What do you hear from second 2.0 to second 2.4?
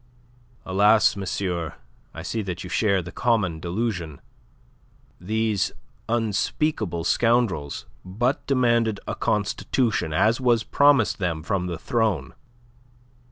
I